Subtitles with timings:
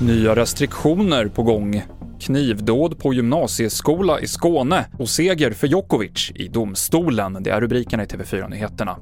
[0.00, 1.82] Nya restriktioner på gång.
[2.20, 7.38] Knivdåd på gymnasieskola i Skåne och seger för Djokovic i domstolen.
[7.40, 8.96] Det är rubrikerna i TV4-nyheterna.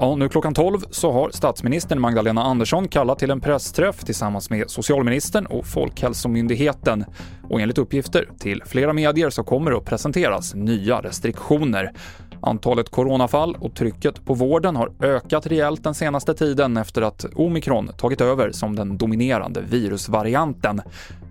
[0.00, 4.70] Ja, nu klockan 12 så har statsministern Magdalena Andersson kallat till en pressträff tillsammans med
[4.70, 7.04] socialministern och Folkhälsomyndigheten.
[7.42, 11.92] Och enligt uppgifter till flera medier så kommer det att presenteras nya restriktioner.
[12.40, 17.88] Antalet coronafall och trycket på vården har ökat rejält den senaste tiden efter att omikron
[17.88, 20.80] tagit över som den dominerande virusvarianten.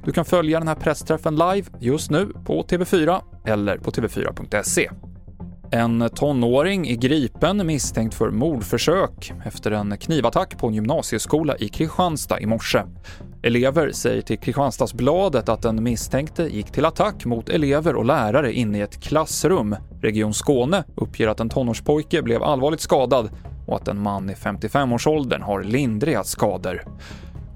[0.05, 4.89] Du kan följa den här pressträffen live just nu på TV4 eller på tv4.se.
[5.71, 12.39] En tonåring är gripen misstänkt för mordförsök efter en knivattack på en gymnasieskola i Kristianstad
[12.39, 12.81] i morse.
[13.43, 18.77] Elever säger till Kristianstadsbladet att den misstänkte gick till attack mot elever och lärare inne
[18.77, 19.75] i ett klassrum.
[20.01, 23.29] Region Skåne uppger att en tonårspojke blev allvarligt skadad
[23.67, 26.83] och att en man i 55-årsåldern har lindriga skador.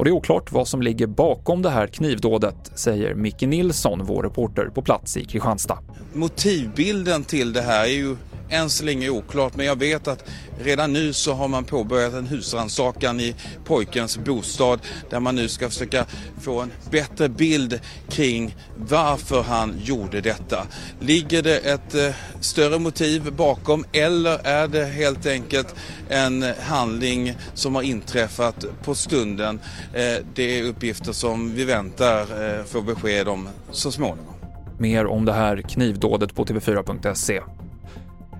[0.02, 4.23] Och det är oklart vad som ligger bakom det här knivdådet, säger Micke Nilsson, vår
[4.23, 5.77] reporter på plats i Kristianstad.
[6.13, 8.16] Motivbilden till det här är ju
[8.52, 10.23] än så länge oklart men jag vet att
[10.59, 13.35] redan nu så har man påbörjat en husrannsakan i
[13.66, 16.05] pojkens bostad där man nu ska försöka
[16.41, 20.67] få en bättre bild kring varför han gjorde detta.
[20.99, 25.75] Ligger det ett eh, större motiv bakom eller är det helt enkelt
[26.09, 29.59] en handling som har inträffat på stunden?
[29.93, 34.36] Eh, det är uppgifter som vi väntar eh, få besked om så småningom.
[34.77, 37.41] Mer om det här knivdådet på tv4.se.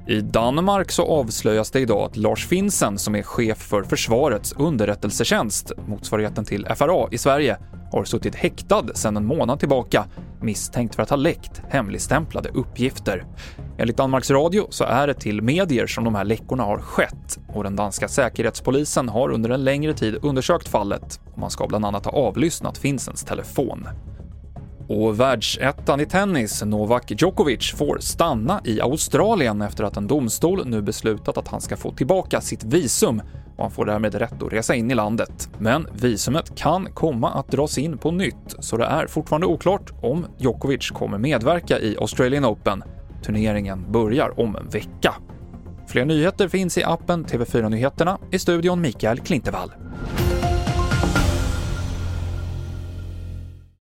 [0.08, 5.72] I Danmark så avslöjas det idag att Lars Finsen, som är chef för Försvarets underrättelsetjänst,
[5.88, 7.58] motsvarigheten till FRA i Sverige,
[7.92, 10.06] har suttit häktad sedan en månad tillbaka
[10.42, 13.26] misstänkt för att ha läckt hemligstämplade uppgifter.
[13.78, 17.64] Enligt Danmarks Radio så är det till medier som de här läckorna har skett och
[17.64, 22.06] den danska säkerhetspolisen har under en längre tid undersökt fallet och man ska bland annat
[22.06, 23.88] ha avlyssnat Finsens telefon.
[24.92, 30.82] Och världsettan i tennis, Novak Djokovic, får stanna i Australien efter att en domstol nu
[30.82, 33.22] beslutat att han ska få tillbaka sitt visum
[33.58, 35.50] och han får därmed rätt att resa in i landet.
[35.60, 40.26] Men visumet kan komma att dras in på nytt, så det är fortfarande oklart om
[40.38, 42.84] Djokovic kommer medverka i Australian Open.
[43.24, 45.14] Turneringen börjar om en vecka.
[45.88, 48.18] Fler nyheter finns i appen TV4 Nyheterna.
[48.32, 49.72] I studion Mikael Klintevall.